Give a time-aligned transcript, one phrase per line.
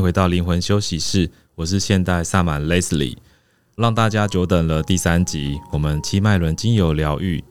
[0.00, 3.16] 回到灵魂休息室，我是现代萨满 Leslie，
[3.76, 4.82] 让大家久等了。
[4.82, 7.42] 第三集，我们七脉轮精油疗愈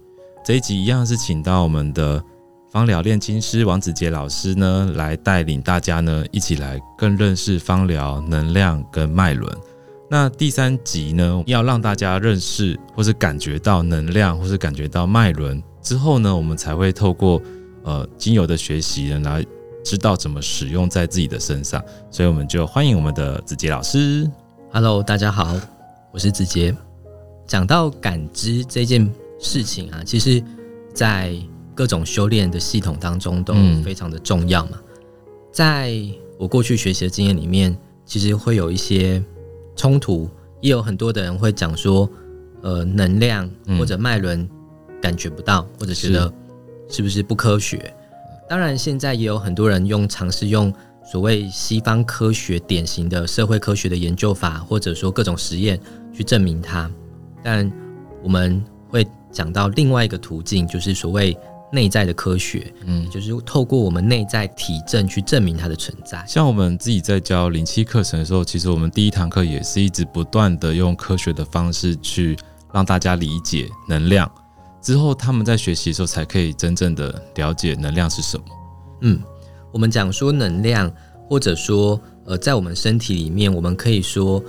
[0.45, 2.23] 这一集一样是请到我们的
[2.71, 9.51] 芳疗炼金师王子杰老师呢，来带领大家呢一起来更认识芳疗能量跟脉轮。
[10.09, 17.41] 那第三集呢，要让大家认识或是感觉到能量，或是感觉到脉轮之后呢，我们才会透过
[17.83, 19.45] 呃精油的学习来。
[19.83, 24.29] 知道怎么使用在自己的身上，所以我们就欢迎我们的子杰老师。
[24.71, 25.55] Hello，大家好，
[26.11, 26.75] 我是子杰。
[27.45, 29.09] 讲到感知这件
[29.39, 30.43] 事情啊，其实，
[30.93, 31.33] 在
[31.73, 34.71] 各种修炼的系统当中都非常的重要嘛。
[34.73, 34.97] 嗯、
[35.53, 35.97] 在
[36.37, 37.75] 我过去学习的经验里面，
[38.05, 39.23] 其实会有一些
[39.77, 42.09] 冲突，也有很多的人会讲说，
[42.61, 44.45] 呃，能量或者脉轮
[45.01, 46.33] 感觉不到，嗯、或者觉得
[46.89, 47.93] 是不是不科学？
[48.49, 50.73] 当然，现在也有很多人用尝试用
[51.05, 55.79] 所谓西方科学典型的社会科学的研究法，或者说各种实验
[56.13, 56.89] 去证明它。
[57.43, 57.69] 但
[58.23, 61.37] 我们会讲到另外一个途径，就是所谓
[61.73, 66.23] 内在的科学，嗯，就是透过我们内在体证去证明它的存在。
[66.25, 72.37] 像我们自己在教零七课程的时候，其实我们第一堂课也是一直不断的用科学的方式去
[72.73, 74.31] 让大家理解能量。
[74.87, 78.45] 之后，他们在学习的时候才可以真正的了解能量是什么。
[79.01, 79.21] 嗯，
[79.69, 80.89] 我们讲说能量，
[81.27, 84.41] 或者说呃，在我们身体里面，我们可以说，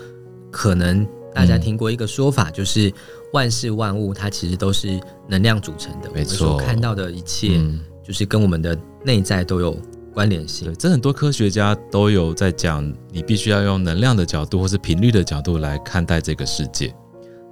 [0.52, 2.92] 可能大家听过一个说法，就是
[3.32, 6.08] 万事万物它其实都是能量组成的。
[6.14, 7.60] 没错，所看到的一切，
[8.04, 9.76] 就是跟我们的内在都有
[10.14, 10.68] 关联性。
[10.68, 16.94] 对，这很多科学家都有在讲，你必须要用能量的角度，或是频率的角度来看待这个世界。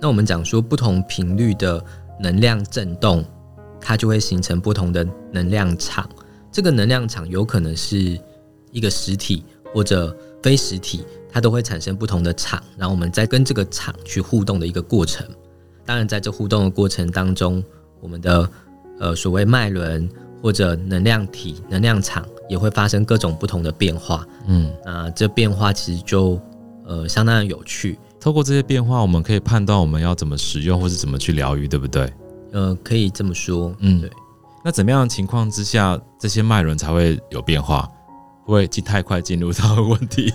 [0.01, 1.85] 那我们讲说不同频率的。
[2.21, 3.25] 能量震动，
[3.81, 6.09] 它就会形成不同的能量场。
[6.51, 8.19] 这个能量场有可能是
[8.71, 9.45] 一个实体
[9.75, 12.63] 或者非实体，它都会产生不同的场。
[12.77, 15.27] 然后我们再跟这个场去互动的一个过程。
[15.85, 17.63] 当然，在这互动的过程当中，
[18.01, 18.49] 我们的
[18.99, 20.09] 呃所谓脉轮
[20.43, 24.27] 或者能量体、能量场也会发生各种不同的变化。
[24.47, 26.41] 嗯，那这变化其实就
[26.85, 27.99] 呃相当的有趣。
[28.27, 32.13] 透过这些变化，我们可以判断我们要怎么使用，或是怎么去疗愈，对不对？
[32.51, 34.11] 呃，可以这么说，嗯，对。
[34.65, 37.89] 那怎么样的情况之下，这些脉轮才会有变化？
[38.45, 40.29] 会进太快进入到问题？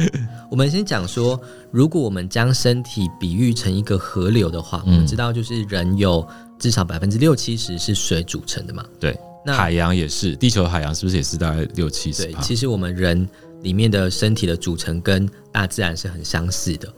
[0.52, 6.22] 我们先讲说，如果我们将身体比喻成一个河流的话，嗯、我们知道就是人有
[6.58, 8.84] 至少百分之六七十是水组成的嘛。
[9.00, 12.24] 对，那海洋也是，地球海洋是不是也是大概六七十？
[12.24, 13.26] 对，其实我们人
[13.62, 16.92] 里面的身体的组成跟大自然是很相似的。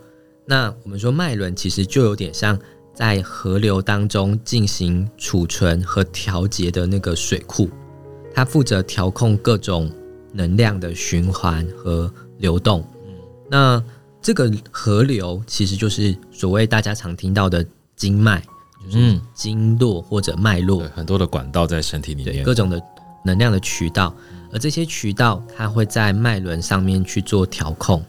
[0.51, 2.59] 那我们说脉轮其实就有点像
[2.93, 7.71] 在河流当中进行储存和调节的那个水库，
[8.35, 9.89] 它负责调控各种
[10.33, 12.85] 能量的循环和流动。
[13.07, 13.15] 嗯，
[13.49, 13.85] 那
[14.21, 18.43] 这个河流其实就是所谓大家常听到的经脉，
[18.85, 22.83] 就是经络或者脉络，很多的管道在身体里面，各种的
[23.25, 24.13] 能量的渠道，
[24.53, 28.05] 而这些渠道它会在脉轮上面去做调控。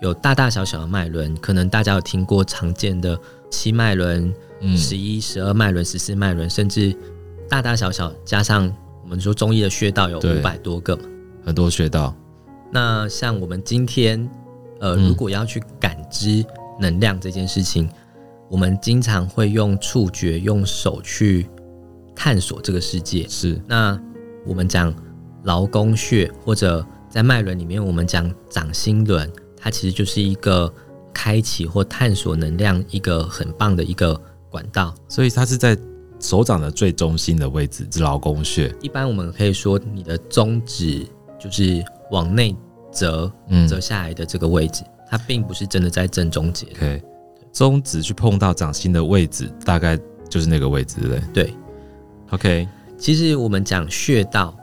[0.00, 3.18] 有大大小小的脉轮，可能大家有听过常见的
[3.50, 4.32] 七脉轮、
[4.76, 6.94] 十一、十二脉轮、十四脉轮，甚至
[7.48, 8.72] 大大小小加上
[9.02, 10.98] 我们说中医的穴道有五百多个，
[11.44, 12.14] 很多穴道。
[12.70, 14.28] 那像我们今天，
[14.78, 16.44] 呃，如果要去感知
[16.78, 17.90] 能量这件事情，嗯、
[18.50, 21.48] 我们经常会用触觉、用手去
[22.14, 23.26] 探索这个世界。
[23.28, 23.60] 是。
[23.66, 23.98] 那
[24.46, 24.94] 我们讲
[25.42, 29.28] 劳宫穴，或者在脉轮里面，我们讲掌心轮。
[29.58, 30.72] 它其实就是一个
[31.12, 34.20] 开启或探索能量一个很棒的一个
[34.50, 35.76] 管道，所以它是在
[36.20, 38.74] 手掌的最中心的位置，是劳宫穴。
[38.80, 41.06] 一般我们可以说，你的中指
[41.38, 42.56] 就是往内
[42.92, 43.30] 折
[43.68, 46.66] 折下来的这个位置，嗯、它并不是真的在正中节。
[46.76, 47.02] OK，
[47.52, 49.98] 中指去碰到掌心的位置，大概
[50.28, 51.44] 就是那个位置，对对？
[51.44, 51.54] 对。
[52.30, 54.56] OK，其实我们讲穴道，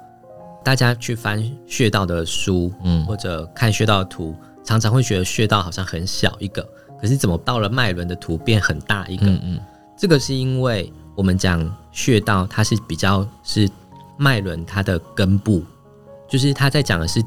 [0.64, 4.36] 大家去翻穴道的书，嗯，或者看穴道的图。
[4.66, 6.68] 常常会觉得穴道好像很小一个，
[7.00, 9.28] 可是怎么到了脉轮的图变很大一个？
[9.28, 9.60] 嗯嗯，
[9.98, 13.70] 这个是因为我们讲穴道，它是比较是
[14.18, 15.64] 脉轮它的根部，
[16.28, 17.22] 就是它在讲的是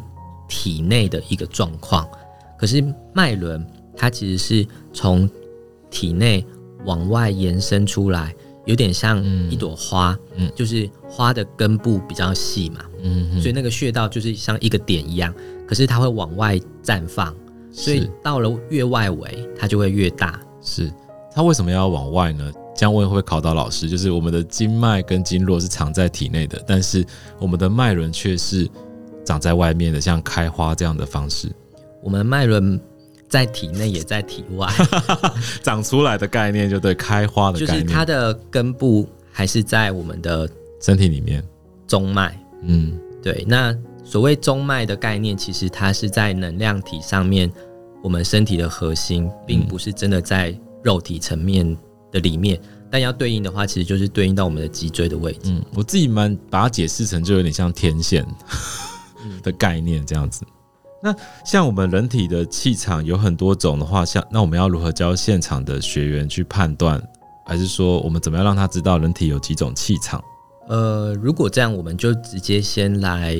[0.48, 2.06] 体内的一个状况。
[2.58, 3.64] 可是脉轮
[3.96, 5.30] 它其实是从
[5.90, 6.44] 体内
[6.84, 15.32] 往外延伸出来，有点像一朵花，嗯，就是花的根部比较细嘛，嗯，所以那个穴道就是像一个点一样。
[15.68, 17.34] 可是它会往外绽放，
[17.70, 20.40] 所以到了越外围，它就会越大。
[20.62, 20.90] 是
[21.32, 22.50] 它为什么要往外呢？
[22.74, 23.88] 这样问会不会考到老师？
[23.88, 27.04] 就是我们的经脉跟经络是藏在体内的，但是
[27.38, 28.68] 我们的脉轮却是
[29.24, 31.50] 长在外面的，像开花这样的方式。
[32.02, 32.80] 我们脉轮
[33.28, 34.72] 在体内也在体外
[35.62, 40.48] 长出来的概念，就对开花的概念，就是它的根部还是在我们的
[40.80, 41.42] 身体里面，
[41.86, 42.40] 中脉。
[42.62, 43.44] 嗯，对。
[43.46, 43.76] 那
[44.08, 47.52] 所谓中脉的概念，其实它是在能量体上面，
[48.02, 51.76] 我们身体的核心，并不是真的在肉体层面
[52.10, 52.58] 的里面。
[52.62, 55.50] 嗯、但要对应的话，其实就是对应到我们的脊椎的位置。
[55.50, 58.26] 嗯，我自己蛮把它解释成就有点像天线
[59.42, 60.42] 的概念这样子。
[61.02, 61.14] 那
[61.44, 66.98] 像我们人体的气场有很多种的话，像那我们要如何教现场的学员去判断，
[67.44, 70.24] 还是说我们怎么样让他知道人体有几种气场？
[70.66, 73.36] 呃，如果这样，我们就直接先来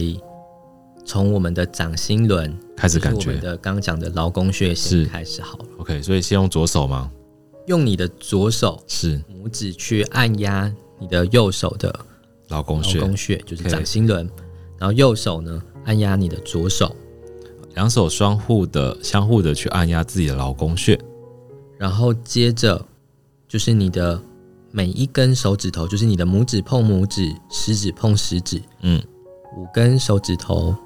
[1.08, 5.64] 从我们的掌心轮开始感觉，就是我们的刚刚讲的劳宫穴先开始好了。
[5.78, 7.10] OK，所以先用左手吗？
[7.66, 9.18] 用你的左手是。
[9.26, 11.98] 拇指去按压你的右手的
[12.48, 14.28] 劳宫穴，劳宫穴就是掌心轮，
[14.78, 16.94] 然后右手呢按压你的左手。
[17.74, 21.00] 两手双互的、相互的去按压自己的劳宫穴，
[21.78, 22.84] 然后接着
[23.48, 24.20] 就是你的
[24.70, 29.02] 每一根手指头，就是你的拇指碰拇指，食指碰食指，嗯，
[29.56, 30.76] 五根手指头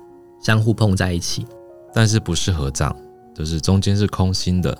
[0.42, 1.46] 相互碰在一起，
[1.94, 2.94] 但是不是合掌，
[3.34, 4.76] 就是中间是空心的。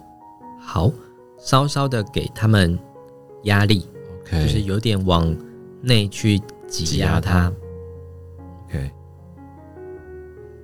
[0.60, 0.90] 好，
[1.38, 2.78] 稍稍的给他们
[3.44, 3.88] 压力
[4.22, 5.34] ，OK，就是有点往
[5.80, 7.52] 内去挤压它
[8.66, 8.90] ，OK，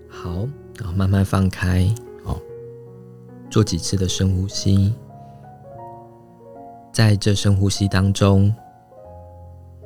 [0.08, 0.46] 好。
[0.78, 1.92] 然后慢慢放开，
[2.22, 2.38] 好，
[3.50, 4.94] 做几次的深呼吸，
[6.92, 8.54] 在这深呼吸当中，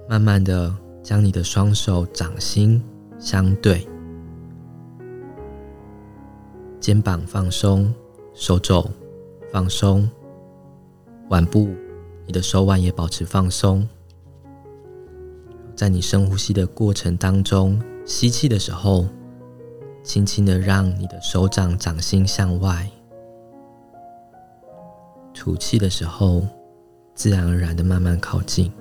[0.06, 0.70] 慢慢的
[1.02, 2.84] 将你的双手掌心
[3.18, 3.88] 相对，
[6.82, 7.94] 肩膀放松，
[8.34, 8.84] 手肘
[9.52, 10.11] 放松，
[11.29, 11.69] 腕部，
[12.26, 13.88] 你的手腕也保持放松。
[15.76, 19.06] 在你深呼吸的过程当中，吸气的时候。
[20.02, 22.90] 轻轻的让你的手掌掌心向外，
[25.32, 26.43] 吐气的时候，
[27.14, 28.73] 自然而然的慢慢靠近。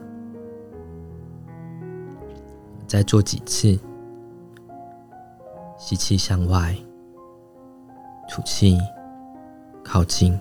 [2.88, 3.78] 再做几次，
[5.78, 6.76] 吸气向外，
[8.34, 8.78] 吐气
[9.84, 10.40] 靠近，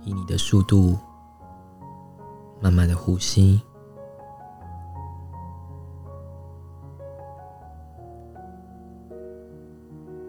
[0.00, 0.96] 以你的速度，
[2.58, 3.60] 慢慢的呼吸。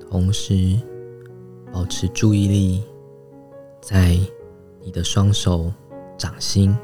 [0.09, 0.77] 同时，
[1.71, 2.83] 保持注意力
[3.79, 4.19] 在
[4.81, 5.71] 你的双手
[6.17, 6.77] 掌心。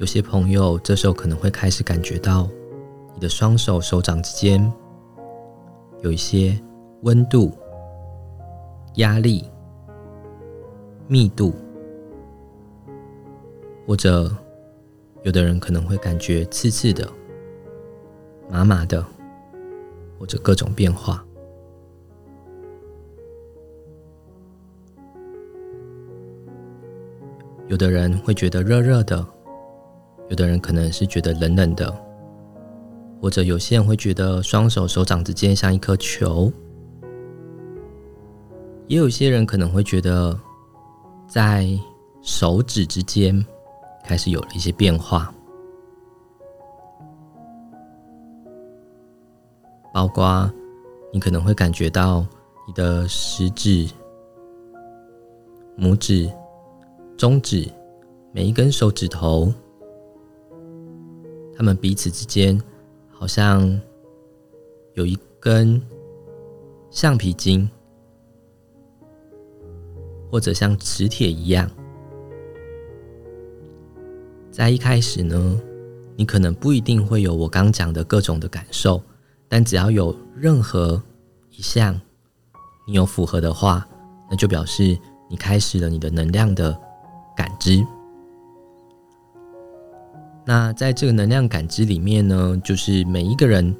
[0.00, 2.48] 有些朋友这时候可能会开始感觉到
[3.12, 4.72] 你的双手手掌之间
[6.00, 6.58] 有一些
[7.02, 7.52] 温度、
[8.94, 9.44] 压力、
[11.06, 11.52] 密度，
[13.86, 14.34] 或者
[15.22, 17.06] 有的人可能会感觉刺刺的。
[18.48, 19.04] 麻麻的，
[20.18, 21.22] 或者各种变化。
[27.68, 29.24] 有的人会觉得热热的，
[30.30, 31.92] 有的人可能是觉得冷冷的，
[33.20, 36.50] 或者有些人会觉得双手手掌之间像一颗球，
[38.86, 40.38] 也有些人可能会觉得
[41.26, 41.68] 在
[42.22, 43.44] 手指之间
[44.04, 45.34] 开始有了一些变化。
[49.92, 50.48] 包括
[51.12, 52.24] 你可能会感觉到
[52.68, 53.88] 你的食指、
[55.76, 56.30] 拇指、
[57.16, 57.68] 中指
[58.30, 59.52] 每一根手指头，
[61.60, 62.58] 他们彼此之间
[63.12, 63.78] 好像
[64.94, 65.78] 有一根
[66.90, 67.68] 橡皮筋，
[70.30, 71.70] 或者像磁铁一样。
[74.50, 75.60] 在一开始呢，
[76.16, 78.98] 你可能不一定会有我刚讲的各种的感受。
[79.46, 81.02] 但只要有任何
[81.50, 82.00] 一项
[82.86, 83.86] 你有符合的话，
[84.30, 84.98] 那就表示
[85.28, 86.74] 你开始了你的能量的
[87.36, 87.86] 感知。
[90.50, 93.72] 那在这个能量感知里面呢，就是每一个人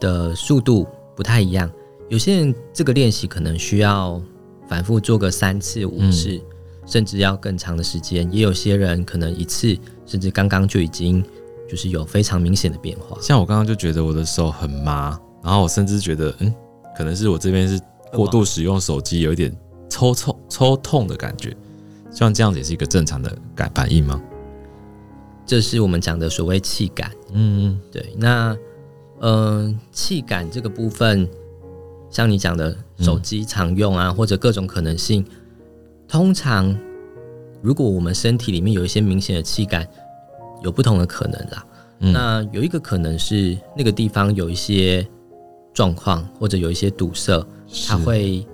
[0.00, 1.70] 的速度不太一样。
[2.08, 4.20] 有些人这个练习可能需要
[4.66, 6.42] 反复做个三次、五次，嗯、
[6.84, 8.28] 甚至要更长的时间。
[8.32, 11.24] 也有些人可能一次，甚至刚刚就已经。
[11.68, 16.52] 就是有非常明显的变化，像我刚刚就觉得我的手很麻，然后我甚至觉得，嗯，
[16.96, 17.80] 可能是我这边是
[18.12, 19.56] 过度使用手机，有一点
[19.88, 21.56] 抽抽抽痛的感觉，
[22.10, 24.20] 像这样子也是一个正常的感反应吗？
[25.50, 28.14] 这是我们讲的所谓气感，嗯嗯，对。
[28.16, 28.56] 那
[29.20, 31.28] 嗯，气感这个部分，
[32.08, 35.26] 像你讲的手机常用啊，嗯、或者各种可能性，
[36.06, 36.72] 通常
[37.62, 39.84] 如果我们身体里面有一些明显的气感，
[40.62, 41.66] 有不同的可能啦。
[41.98, 45.04] 嗯、那有一个可能是那个地方有一些
[45.74, 47.44] 状况，或者有一些堵塞，
[47.88, 48.46] 它会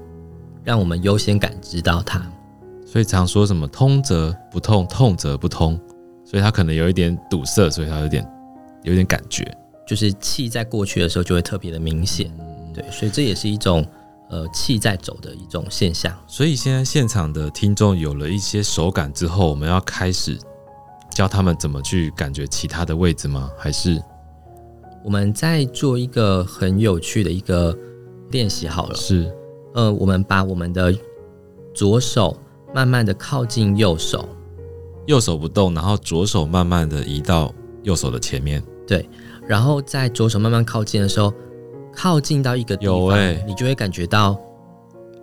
[0.64, 2.26] 让我们优先感知到它。
[2.86, 5.78] 所以常说什么“通则不痛，痛则不通”，
[6.26, 8.28] 所以它可能有一点堵塞，所以它有点
[8.83, 9.56] 有点感觉，
[9.87, 12.30] 就是气在过去的时候就会特别的明显。
[12.38, 13.87] 嗯、对，所以这也是一种
[14.28, 16.12] 呃气在走的一种现象。
[16.26, 20.37] 所以现在现场的听众有了一些手感之后，我们要开始。
[21.09, 23.50] 教他们怎么去感觉其他的位置吗？
[23.56, 23.99] 还是
[25.02, 27.75] 我们在做一个很有趣的一个
[28.33, 28.95] 练习好了。
[28.95, 29.35] 是，
[29.73, 30.95] 呃，我们把我们的
[31.75, 32.37] 左手
[32.75, 34.28] 慢慢的靠近右手，
[35.06, 38.62] 右手不动，然后左手慢慢的移到右手的前面。
[38.86, 39.08] 对，
[39.46, 41.32] 然后在左手慢慢靠近的时候，
[41.94, 44.38] 靠近到一个地方，有欸，你就会感觉到。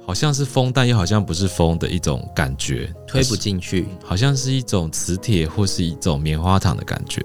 [0.06, 7.24] 好像是风，但又好像不是风的一种感觉，推不进去，好像是一种磁铁或是一种棉花糖的感觉，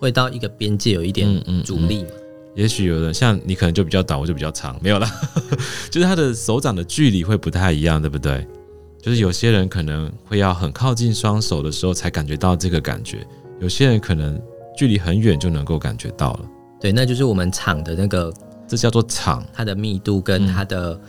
[0.00, 1.28] 会到一个边界有一点
[1.64, 2.02] 阻力。
[2.02, 5.08] 嗯嗯嗯，也许有人像你，可能就比较短，我就比较长，没有啦，
[5.88, 8.44] 就是他的手掌的距离会不太一样，对不对？
[9.02, 13.26] 就是有些人可能会要很靠近双手的时候才感觉到这个感觉，
[13.60, 14.40] 有些人可能
[14.76, 16.40] 距离很远就能够感觉到了。
[16.80, 18.32] 对，那就是我们场的那个，
[18.66, 21.00] 这叫做场，它的密度跟它的、嗯。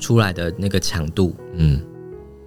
[0.00, 1.78] 出来的那个强度，嗯，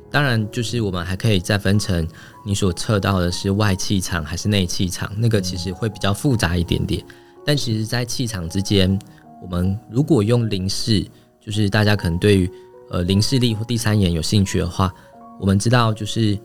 [0.09, 2.07] 当然就是我们还可以再分成
[2.43, 7.05] 你所测到的是外气场还是内气场，那个其实会比较复杂一点点。
[7.45, 8.97] 但其实，在气场之间，
[9.39, 11.05] 我们如果用零式，
[11.39, 12.51] 就是大家可能对于
[12.93, 14.93] 呃零视力或第三眼有兴趣的话，
[15.39, 16.37] 我们知道就是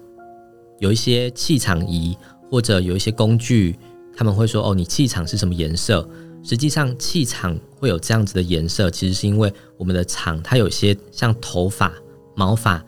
[0.79, 2.17] 有一些气场仪
[2.51, 3.79] 或者有一些工具，
[4.17, 6.09] 他们会说哦，你气场是什么颜色？
[6.43, 11.93] 实际上，气场会有这样子的颜色，其实是因为我们的场它有些像头发、
[12.35, 12.83] 毛发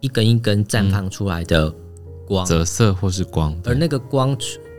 [0.00, 1.72] 一根一根绽放出来的
[2.26, 4.36] 光，折射或是光，而那个光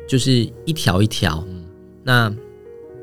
[0.09, 0.31] 就是
[0.65, 1.63] 一条一条，嗯、
[2.03, 2.35] 那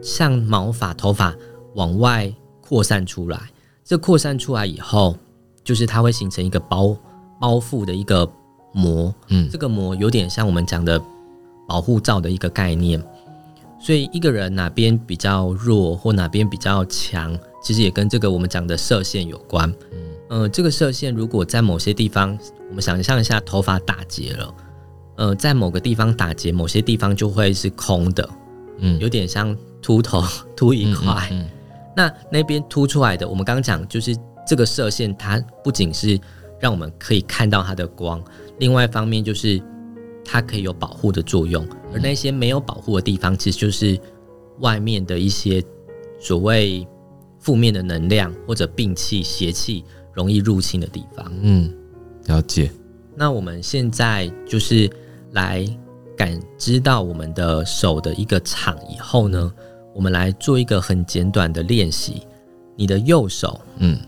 [0.02, 1.34] 像毛发、头发
[1.74, 3.50] 往外扩散出来，
[3.84, 5.16] 这扩散出来以后，
[5.64, 6.96] 就是它会形成一个包
[7.40, 8.28] 包覆的一个
[8.72, 11.00] 膜，嗯，这个膜有点像我们讲的
[11.66, 13.02] 保护罩的一个概念。
[13.80, 19.68] 所以一个人哪边比较弱或哪边比较强，其实也跟这个我们讲的射线有关。
[19.90, 22.38] 嗯，呃，这个射线如果在某些地方，
[22.68, 24.54] 我们想象一下头发打结了，
[25.16, 28.28] 呃，在某个地方打结，某些地方就会是空的，
[28.78, 30.22] 嗯，有点像秃头
[30.54, 31.26] 秃一块。
[31.32, 31.50] 嗯嗯嗯，
[31.96, 36.18] 那那边凸出来的，我们刚刚讲就是这个射线，它不仅是
[36.60, 38.22] 让我们可以看到它的光，
[38.58, 39.62] 另外一方面就是。
[40.24, 43.98] 它可以有保护的作用，而那些没有保护的地方，其实就是
[44.60, 45.60] 外面的一些
[46.20, 46.86] 所谓
[47.40, 51.30] 负面的能量或者病气、邪气容易入侵的地方。
[51.42, 51.74] 嗯，
[52.26, 52.70] 了解。
[53.16, 54.88] 那我们现在就是
[55.32, 55.66] 来
[56.16, 59.52] 感知到我们的手的一个场以后呢，
[59.92, 62.22] 我们来做一个很简短的练习。
[62.76, 63.98] 你的右手，嗯，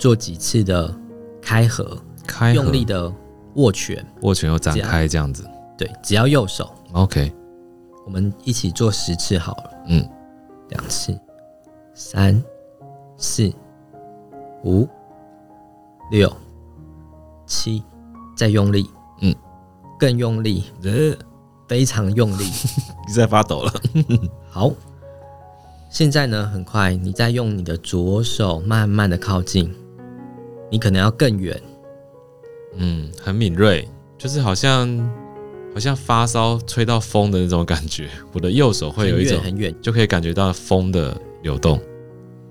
[0.00, 0.92] 做几次的
[1.42, 3.12] 开合，开合，用力的
[3.56, 5.44] 握拳，握拳又展开，这样子。
[5.76, 6.74] 对，只要右手。
[6.92, 7.30] OK，
[8.06, 9.70] 我们一起做十次好了。
[9.88, 10.08] 嗯，
[10.70, 11.14] 两次，
[11.92, 12.42] 三、
[13.18, 13.52] 四、
[14.64, 14.88] 五、
[16.10, 16.34] 六、
[17.46, 17.82] 七，
[18.34, 18.88] 再用力。
[19.20, 19.34] 嗯，
[19.98, 20.64] 更用力。
[20.82, 21.14] 呃，
[21.68, 22.44] 非常用力。
[23.06, 23.72] 你在发抖了。
[24.48, 24.72] 好，
[25.90, 29.74] 现在呢，很快，你再用你的左手慢慢的靠近，
[30.70, 31.60] 你可能要更远。
[32.76, 35.10] 嗯，很敏锐，就是好像。
[35.72, 41.80] 好像发烧吹到风的那种感觉，我的右手会有一种很远，就可以感觉到风的流动。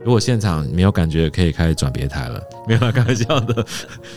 [0.05, 2.41] 如果现场没有感觉，可以开始转别台了。
[2.65, 3.65] 没有开玩笑的，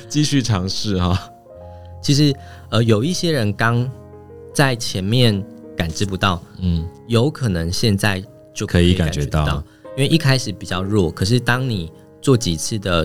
[0.08, 1.18] 继续尝试哈。
[2.00, 2.32] 其实
[2.70, 3.90] 呃，有一些人刚
[4.54, 5.44] 在前面
[5.76, 8.22] 感知不到，嗯，有可能现在
[8.54, 9.64] 就可以感觉到，
[9.96, 11.90] 因为一开始比较弱，可是当你
[12.20, 13.04] 做几次的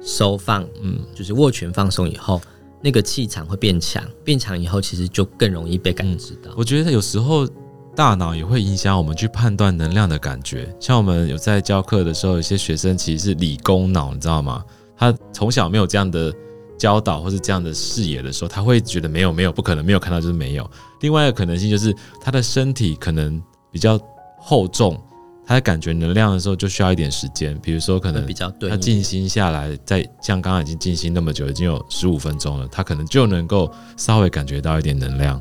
[0.00, 2.40] 收放，嗯，就是握拳放松以后。
[2.80, 6.52] 那个气场会变强，变强以后，其实就更容易被感知到。
[6.56, 7.44] 我觉得有时候
[7.92, 10.72] 大脑也会影响我们去判断能量的感觉。
[10.78, 14.64] 像我们有在教课的时候，有些学生其实是理工脑，你知道吗？
[14.96, 16.32] 他从小没有这样的
[16.78, 20.70] 教导或是这样的视野的时候，他会觉得没有没有不可能，没有看到就是没有。
[21.00, 23.98] 另外一个可能性就是他的身体可能比较
[24.38, 24.96] 厚重。
[25.48, 28.22] 他在感觉能量的时候就需要一点时间，比如说可能
[28.68, 35.40] 他静心下来，在像刚刚已经静心那么久，已经有十五分钟了，他可能就能够稍微感觉到一点能量。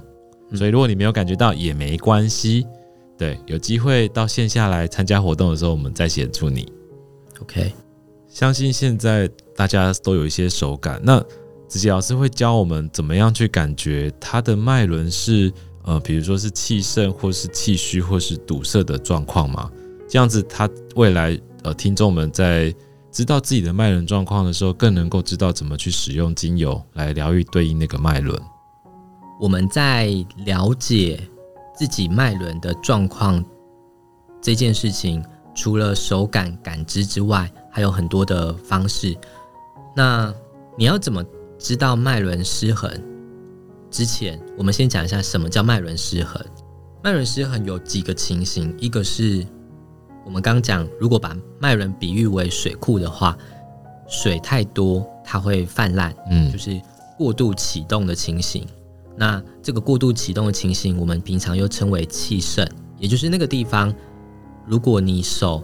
[0.56, 2.66] 所以如果你没有感觉到也没关系，
[3.18, 6.72] 对，有机会到线下来参加活动的时候，我们再协助你。
[7.42, 7.74] OK，
[8.30, 11.20] 相信现在大家都有一些手感，那
[11.68, 15.52] 子杰老师会教我们怎么样去感觉他的脉轮是
[15.84, 19.70] 呃，比如说是气盛或是气虚或是堵塞的状况吗？
[20.08, 22.74] 这样子，他未来呃，听众们在
[23.12, 28.40] 知道自己的脉轮状况的时候，更能够知道怎么去使用精油来疗愈对应那个脉轮。
[29.40, 30.08] 我们在
[30.46, 31.20] 了解
[31.76, 33.44] 自己脉轮的状况
[34.42, 35.24] 这件事情，
[35.54, 39.16] 除了手感感知之外，还有很多的方式。
[39.96, 40.34] 那
[40.78, 41.24] 你要怎么
[41.60, 42.92] 知道脉轮失衡？
[43.90, 46.44] 之前我们先讲一下什么叫脉轮失衡。
[47.04, 49.46] 脉轮失衡有几个情形，一个是
[50.28, 53.38] 我们刚讲，如果把脉轮比喻为水库的话，
[54.10, 56.82] 水太多它会泛滥，嗯，就是
[57.18, 58.68] 过度启动的情形。
[59.16, 62.68] 那这个过度启动的情形，我们平常又称为气盛，
[63.00, 63.92] 也就是那个地方，
[64.66, 65.64] 如果你手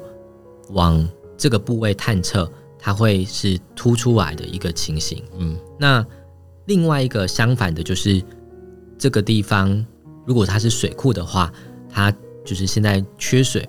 [0.70, 1.05] 往
[1.38, 5.22] 这个部位探测，它会是凸出来的一个情形。
[5.38, 6.05] 嗯，那
[6.67, 8.24] 另外一个相反的，就是
[8.98, 9.86] 这个地方，
[10.25, 11.51] 如果它是水库的话，
[11.89, 12.10] 它
[12.46, 13.67] 就是现在缺水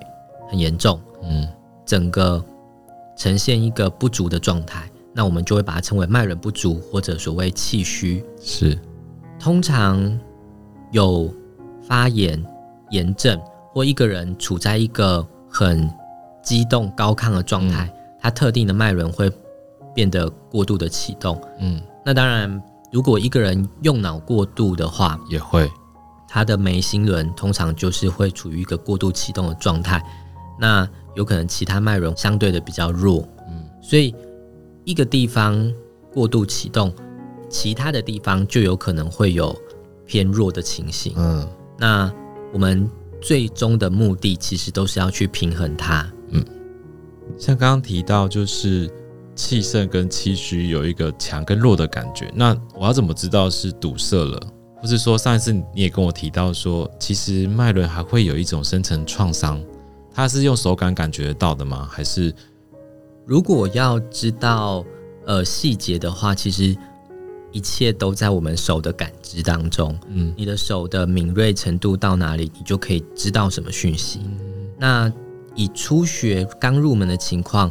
[0.49, 1.49] 很严重，嗯，
[1.85, 2.43] 整个
[3.17, 8.25] 呈现一个不足的状态，那我们就会把它称为脉轮不足，或者所谓气虚。
[8.41, 8.79] 是。
[9.39, 10.19] 通常
[10.91, 11.33] 有
[11.87, 12.43] 发炎、
[12.91, 13.39] 炎症，
[13.73, 15.93] 或一个人处在一个很
[16.43, 19.31] 激动、高亢的状态，他、嗯、特定的脉轮会
[19.95, 21.39] 变得过度的启动。
[21.59, 25.71] 嗯，那当然，如果一个人用脑过度的话，也会，
[26.29, 30.03] 他的眉心轮通常就是会处于一个过度启动的状态。
[30.59, 33.29] 那有可能其他脉轮相对的比较弱。
[33.49, 34.15] 嗯，所以
[34.85, 35.73] 一个地方
[36.13, 36.93] 过度启动。
[37.51, 39.57] 其他的地方就有可能会有
[40.05, 41.13] 偏弱的情形。
[41.17, 41.47] 嗯，
[41.79, 42.13] 那
[42.53, 46.11] 我们最终的目的其实都是要去平衡它。
[46.31, 46.45] 嗯，
[47.39, 48.91] 像刚刚提到，就是
[49.37, 52.29] 气盛跟气虚有一个强跟弱的感觉。
[52.35, 54.41] 那我要怎么知道是堵塞了？
[54.81, 59.63] 或是说上一次你也跟我提到说，其实脉轮还会有一种深层创伤，
[60.15, 61.89] 它是用手感感觉得到的吗？
[61.91, 62.33] 还是
[63.27, 64.85] 如果要知道
[65.27, 66.75] 呃细节的话，其实。
[67.55, 69.97] 一切都在我们手的感知当中。
[70.09, 74.23] 嗯，你的手的敏锐程度到哪里，你就可以知道什么讯息。
[74.25, 75.13] 嗯、那
[75.55, 77.71] 以初学刚入门的情况，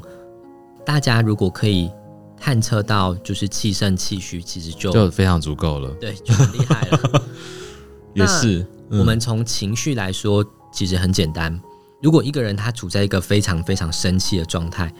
[0.85, 1.91] 大家如果可以
[2.39, 5.89] 探测到就是气盛气虚，其实就就非常足够了。
[5.99, 7.21] 对，就很厉害了。
[8.15, 11.61] 也是，嗯、我们从情绪来说，其实很简单。
[12.03, 14.93] 如果一个人他处在一个非常非常生气的状态，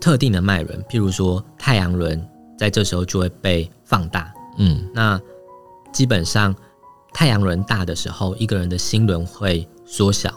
[0.00, 2.24] 特定的脉轮，譬如说太阳轮。
[2.56, 5.20] 在这时候就会被放大，嗯，那
[5.92, 6.54] 基本上
[7.12, 10.32] 太阳轮大的时候，一个人的心轮会缩小，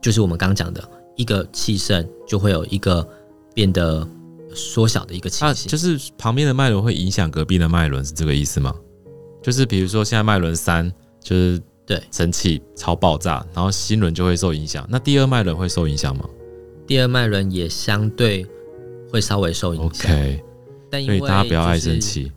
[0.00, 3.06] 就是我们刚讲的一个气盛就会有一个
[3.52, 4.08] 变得
[4.54, 8.72] 缩小的一个情形，啊，就是旁边的脉轮会影响隔壁的脉轮，是这个意思吗？
[9.42, 10.88] 就是比如说现在脉轮三
[11.20, 16.24] 就是对生气超爆炸，然后心轮就会受影响，那第二脉轮会受影响吗？
[16.86, 18.46] 第二脉轮也相对
[19.10, 20.10] 会稍微受影响。
[20.10, 20.40] Okay.
[20.90, 22.30] 但因为大家不要爱生气，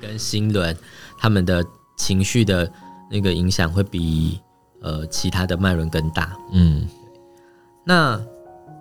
[0.00, 0.76] 跟心轮，
[1.18, 1.64] 他们的
[1.96, 2.70] 情绪的
[3.10, 4.40] 那个影响会比
[4.80, 6.36] 呃其他的脉轮更大。
[6.52, 6.86] 嗯，
[7.84, 8.20] 那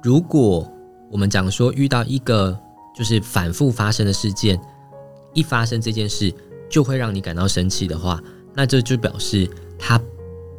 [0.02, 0.68] 如果
[1.12, 2.58] 我们讲说遇到一个
[2.98, 4.60] 就是反复发生的事件，
[5.34, 6.34] 一发生这件事
[6.70, 8.20] 就会让你感到生气的话，
[8.56, 10.00] 那这就表示它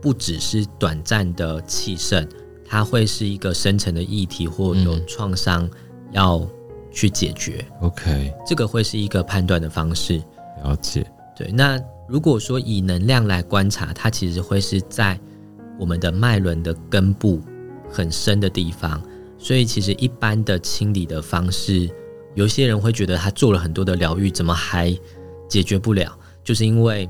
[0.01, 2.29] 不只是短暂的气盛，
[2.65, 5.69] 它会是一个深层的议题或有创伤
[6.13, 6.47] 要。
[6.93, 10.17] 去解决，OK，这个会是一个判断的方式。
[10.65, 11.07] 了解，
[11.37, 11.53] 对。
[11.53, 11.79] 那
[12.09, 15.21] 如果说以能量来观察，它其实会是在
[15.79, 17.43] 我们的脉轮的根部
[17.91, 18.99] 很深的地方。
[19.39, 21.87] 所以，其实一般的清理的方式，
[22.35, 24.99] 有些人会觉得他做了很多的疗愈，怎么还
[25.51, 26.19] 解决不了？
[26.43, 27.07] 就是因为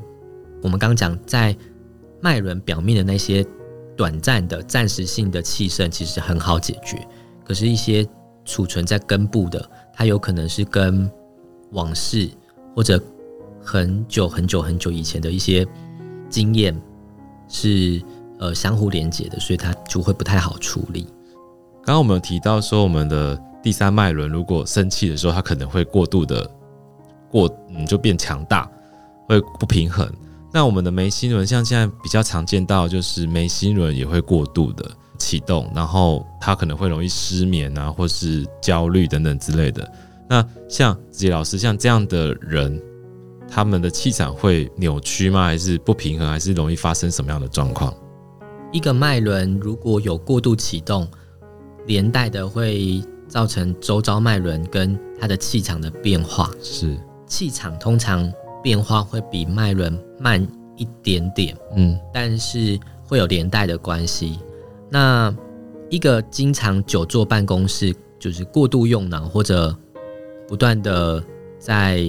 [0.62, 1.56] 我们刚讲，在
[2.20, 3.44] 脉轮表面的那些
[3.96, 6.96] 短暂的、暂时性的气盛，其实很好解决。
[7.44, 8.06] 可是，一些
[8.44, 11.08] 储存在根部的，它有可能是跟
[11.72, 12.28] 往事
[12.74, 13.00] 或者
[13.62, 15.66] 很久很久很久以前的一些
[16.28, 16.76] 经验
[17.48, 18.02] 是
[18.38, 21.02] 呃相互连接的，所以它就会不太好处理。
[21.84, 26.48] 刚刚我们有提到说，我们的第三脉轮如果生气的时候，它可能会过度的
[27.30, 28.68] 过，嗯，就变强大，
[29.28, 30.10] 会不平衡。
[30.56, 34.90] 那我们的眉心轮，像现在比较常见到，就是眉心轮也会过度的。
[35.18, 39.86] 启动，然后它可能会容易失眠啊，或是焦虑等等之类的。
[40.26, 42.82] 那像子杰老师像这样的人，
[43.46, 45.44] 他们的气场会扭曲吗？
[45.44, 46.26] 还是不平衡？
[46.26, 47.92] 还是容易发生什么样的状况？
[48.72, 51.06] 一个脉轮如果有过度启动，
[51.86, 56.50] 连带的会造成周遭脉轮跟他的气场的变化。
[56.62, 64.38] 是，气场通常变化会比脉轮慢一点点，嗯，但是会有连带的关系。
[64.90, 65.34] 那
[65.88, 69.76] 一个经常久坐办公室，就是过度用脑或者
[70.48, 71.22] 不断的
[71.58, 72.02] 在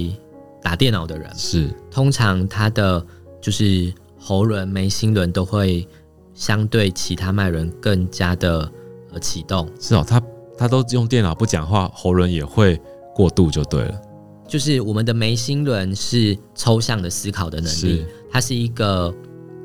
[0.61, 3.05] 打电脑的人，是通常他的
[3.39, 5.87] 就是喉轮、眉心轮都会
[6.33, 8.69] 相对其他脉轮更加的
[9.13, 9.69] 呃启动。
[9.79, 10.21] 是哦，他
[10.57, 12.79] 他都用电脑不讲话，喉轮也会
[13.15, 14.01] 过度就对了。
[14.47, 19.13] 就是我们的眉心轮是抽象的思考的能力，是它是一个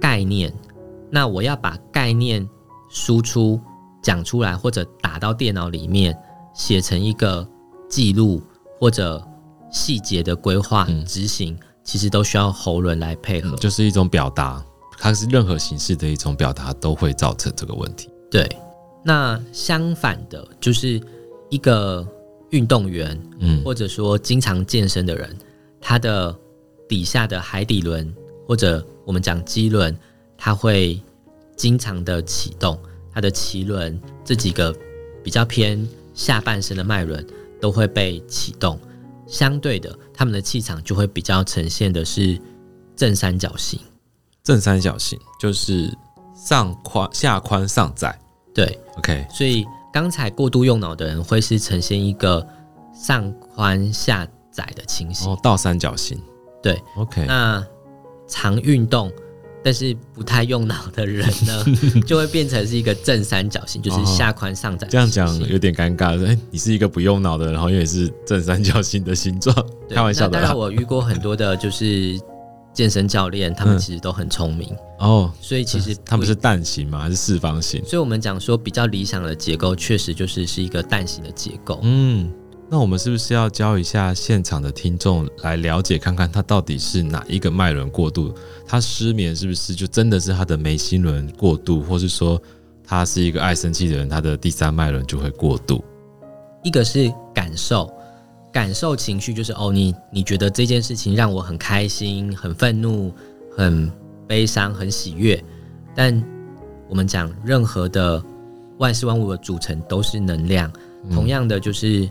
[0.01, 0.53] 概念。
[1.09, 2.47] 那我要把概念
[2.91, 3.61] 输出
[4.03, 6.17] 讲出来，或者打到电脑里面，
[6.53, 7.47] 写成一个
[7.89, 8.43] 记录
[8.81, 9.25] 或者
[9.71, 13.55] 细节的规划执行，其实都需要喉轮来配合。
[13.55, 14.65] 嗯，就是一种表达，
[14.99, 18.11] 它是任何形式的一种表达，都会造成这个问题。
[18.31, 18.49] 对，
[19.05, 21.01] 那相反的，就是
[21.51, 22.05] 一个。
[22.53, 25.37] 运动员，嗯，或者说经常健身的人，
[25.81, 26.35] 他的
[26.89, 28.15] 底下的海底轮
[28.47, 29.97] 或者我们讲肌轮，
[30.37, 31.01] 它会
[31.57, 32.79] 经常的启动，
[33.13, 34.75] 它的脐轮这几个
[35.25, 37.27] 比较偏下半身的脉轮
[37.61, 38.79] 都会被启动，
[39.27, 42.39] 相对的，他们的气场就会比较呈现的是
[42.95, 43.81] 正三角形。
[44.45, 45.91] 正三角形就是
[46.35, 48.19] 上宽下宽上窄，
[48.55, 49.65] 对，OK，所以。
[49.93, 52.47] 刚才过度用脑的人会是呈现一个
[52.95, 56.19] 上宽下窄的情形，哦，倒三角形。
[56.63, 57.25] 对，OK。
[57.27, 57.65] 那
[58.27, 59.13] 常运动
[59.63, 61.65] 但是不太用脑的人呢，
[62.07, 64.87] 就会变成是一个正三角形，就是下宽上窄。
[64.89, 66.19] 这样讲有点尴尬。
[66.27, 69.55] 哎，你是一个不用脑的，然后因为是正三角形的形状，
[69.91, 70.41] 开玩笑的。
[70.41, 72.19] 当然，我遇过很多的，就是。
[72.73, 77.01] 健身教练他们其实都很聪明哦，所以其实他们是蛋形吗？
[77.01, 77.85] 还是四方形？
[77.85, 81.81] 所以我们讲说比较理想的结构，确实就是是一个蛋形的结构。
[81.83, 82.33] 嗯，
[82.71, 88.35] 那我们是不是要教一下现场的听众来了解看看，他到底是哪一个脉轮过度？
[88.67, 92.41] 他失眠是不是就真的是他的眉心轮过度，或是说
[92.85, 95.85] 他是一个爱生气的人，他的第三脉轮就会过度？
[96.63, 97.93] 一个是感受。
[98.53, 103.11] 感受情绪就是哦，你你觉得这件事情让我很开心、很愤怒、
[103.57, 103.91] 很
[104.29, 105.43] 悲伤、很喜悦。
[105.95, 106.23] 但
[106.87, 108.23] 我们讲任何的
[108.77, 110.71] 万事万物的组成都是能量，
[111.05, 112.07] 嗯、同样的就是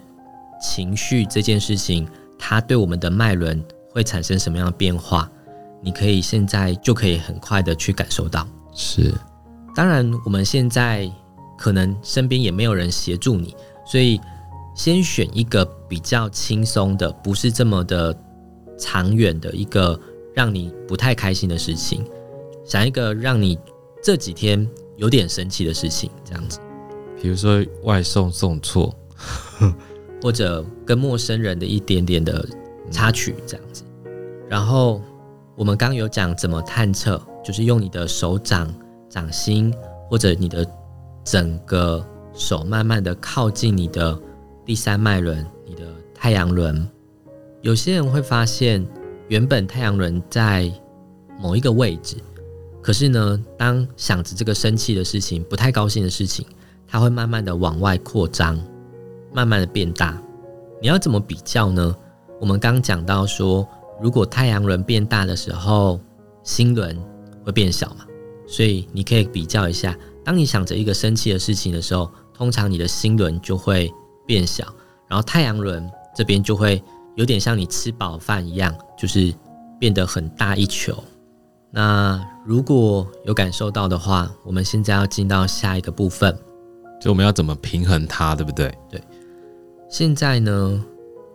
[0.60, 2.08] 情绪这件事情，
[2.40, 5.30] 它对我们的脉轮会产生什么样的变化？
[5.80, 8.48] 你可以现在就可以很快的去感受到。
[8.74, 9.14] 是，
[9.76, 11.08] 当然我们现在
[11.56, 14.20] 可能身边也没有人协助你，所以。
[14.74, 18.18] 先选一个比较轻松的，不是这么的
[18.78, 20.00] 长远的一个
[20.34, 22.04] 让你不太开心的事情，
[22.66, 23.60] 想一个让你
[24.02, 26.60] 这几天有点生气的事情，这样子。
[27.22, 28.96] 比如说外送送错，
[30.22, 32.48] 或者跟陌生人的一点点的
[32.90, 33.84] 插曲，这样子。
[34.50, 35.02] 然后
[35.56, 38.74] 我们刚刚有讲怎么探测，就是用你的手掌
[39.10, 39.72] 掌心
[40.10, 40.66] 或者你的
[41.26, 42.04] 整个
[42.34, 44.18] 手，慢慢的靠近你的。
[44.64, 45.82] 第三脉轮，你的
[46.14, 46.88] 太阳轮，
[47.62, 48.86] 有些人会发现，
[49.28, 50.72] 原本太阳轮在
[51.40, 52.18] 某一个位置，
[52.80, 56.46] 可是呢，当想着这个生气的事情、不太高兴的事情，
[56.88, 58.60] 它会慢慢的往外扩张，
[59.34, 60.22] 慢慢的变大。
[60.80, 61.96] 你要怎么比较呢？
[62.40, 63.68] 我们刚讲到说，
[64.00, 66.00] 如果太阳轮变大的时候，
[66.44, 66.96] 心轮
[67.44, 68.06] 会变小嘛，
[68.48, 73.92] 所以你可以比较一下，当你想着一个生气的事情的时候，通常你的心轮就会。
[74.26, 74.66] 变小，
[75.08, 76.82] 然后太阳轮这边就会
[77.16, 79.34] 有点像你吃饱饭一样，就是
[79.80, 81.04] 变得很大一球。
[81.70, 86.38] 那如果有感受到的话，我们现在要进到下一个部分，
[87.00, 88.74] 就我们要怎么平衡它，对不对？
[88.90, 89.02] 对。
[89.90, 90.84] 现在呢，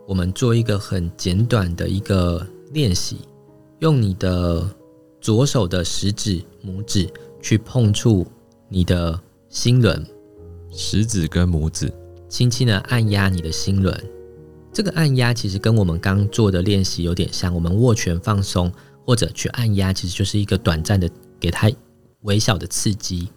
[0.07, 3.21] 我们做一个很简短的一个练习，
[3.79, 4.67] 用你的
[5.19, 8.25] 左手的食指、拇指去碰触
[8.69, 9.19] 你的
[9.49, 10.05] 心轮，
[10.71, 11.91] 食指跟拇指。
[12.29, 13.97] 轻轻的按压你的心轮，
[14.73, 17.53] 这个按压其实跟我们刚做的练习有点像。
[17.53, 18.71] 我们握拳放松
[19.05, 21.09] 或者去按压，其实就是一个短暂的
[21.39, 21.71] 给它
[22.21, 23.29] 微小的刺激，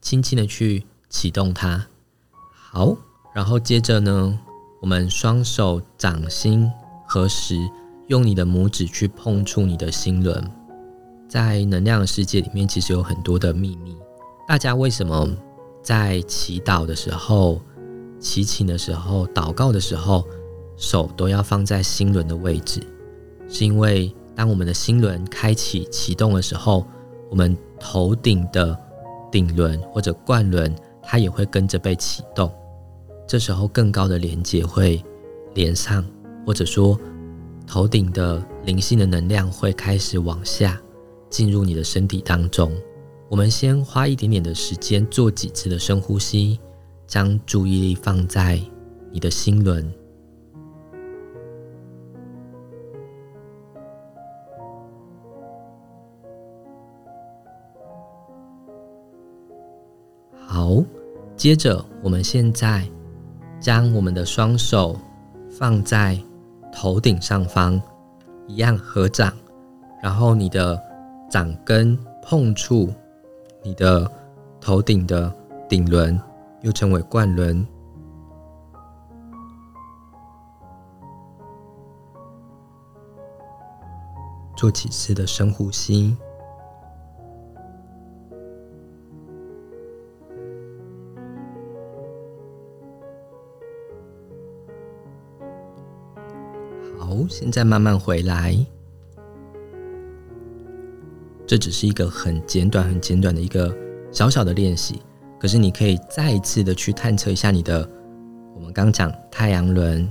[0.00, 1.86] 轻轻的去启动它。
[2.52, 2.96] 好，
[3.34, 4.38] 然后接着呢，
[4.82, 6.70] 我们双手掌心
[7.08, 7.56] 合十，
[8.08, 10.50] 用你的拇指去碰触你的心轮。
[11.28, 13.96] 在能量的世界里面，其实有很多的秘密。
[14.46, 15.28] 大家为什么
[15.82, 17.60] 在祈祷的时候，
[18.18, 20.26] 祈请的时候，祷告的时候，
[20.76, 22.80] 手都要放在心轮的位置，
[23.48, 26.86] 是因为当我们的心轮开启启动的时候，
[27.30, 28.76] 我们头顶的
[29.30, 32.50] 顶轮或者冠轮，它也会跟着被启动。
[33.26, 35.02] 这时候更高的连接会
[35.54, 36.04] 连上，
[36.46, 36.98] 或者说
[37.66, 40.80] 头顶的灵性的能量会开始往下
[41.28, 42.72] 进入你的身体当中。
[43.28, 46.60] 我们先花一点点的时间做几次的深呼吸，
[47.06, 48.60] 将注意力放在
[49.10, 49.92] 你的心轮。
[60.34, 60.82] 好，
[61.36, 62.86] 接着我们现在
[63.60, 64.96] 将我们的双手
[65.50, 66.18] 放在
[66.72, 67.80] 头顶上方，
[68.46, 69.32] 一样合掌，
[70.02, 70.80] 然后你的
[71.30, 72.88] 掌根碰触。
[73.62, 74.08] 你的
[74.60, 75.34] 头顶的
[75.68, 76.16] 顶轮，
[76.66, 77.64] 又称为冠轮，
[84.56, 86.16] 做几次的深呼吸。
[96.98, 98.56] 好，现在慢慢回来。
[101.46, 103.72] 这只是一个很简短、很简短的一个
[104.10, 105.00] 小小的练习，
[105.38, 107.88] 可是你可以再一次的去探测一下你的，
[108.54, 110.08] 我们刚讲太阳轮，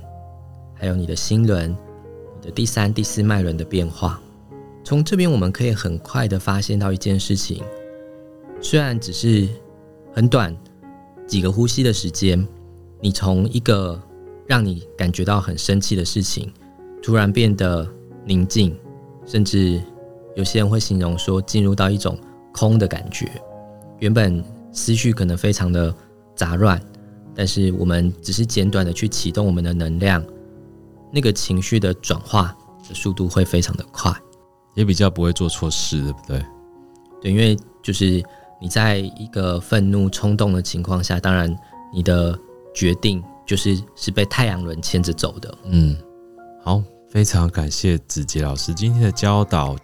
[0.74, 1.70] 还有你的心轮、
[2.40, 4.20] 你的第三、第四脉轮的变化。
[4.84, 7.64] 从这边我们可以很快的发现到一件事情，
[8.62, 9.48] 虽然只是
[10.14, 10.56] 很短
[11.28, 12.48] 几个呼吸的时间，
[13.02, 14.02] 你从一个
[14.48, 16.52] 让你感觉到很生气的事情，
[17.02, 17.88] 突然变得
[18.26, 18.78] 宁静，
[19.26, 19.82] 甚至。
[20.36, 22.20] 有些人会形容说，进入到一种
[22.52, 23.26] 空的感觉，
[24.00, 24.44] 原本
[24.76, 25.92] 思绪可能非常的
[26.36, 26.80] 杂乱，
[27.34, 30.24] 但是我们只是简短的去启动我们的能量，
[31.12, 32.56] 那个情绪的转化
[32.88, 34.14] 的速度会非常的快，
[34.76, 36.46] 也比较不会做错事，对不对？
[37.22, 38.22] 对，因为就是
[38.62, 41.58] 你在一个愤怒冲动的情况下，当然
[41.94, 42.38] 你的
[42.74, 45.58] 决定就是是被太阳轮牵着走的。
[45.64, 45.98] 嗯，
[46.62, 49.76] 好，非常感谢子杰老师今天的教导。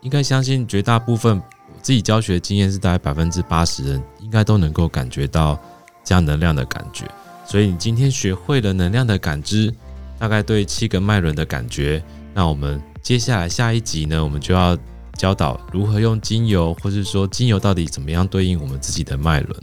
[0.00, 1.42] 应该相信绝大部分我
[1.82, 5.58] 自己教学经验是大概百分之八十人应该都能够感觉到
[6.04, 7.04] 这样能量的感觉，
[7.44, 9.74] 所以你今天学会了能量的感知，
[10.18, 12.02] 大概对七个脉轮的感觉。
[12.32, 14.78] 那我们接下来下一集呢，我们就要
[15.18, 19.62] 教导如何用精油，或是说精油到底怎么样对应我们自己的脉轮。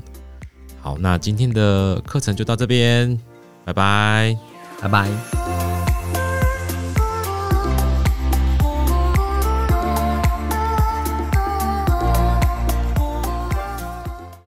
[0.81, 3.19] 好，那今天的课程就到这边，
[3.65, 4.37] 拜拜，
[4.81, 5.48] 拜拜。